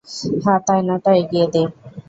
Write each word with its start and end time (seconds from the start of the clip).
হাত-আয়নাটা 0.43 1.11
এগিয়ে 1.21 1.47
দে। 1.53 1.63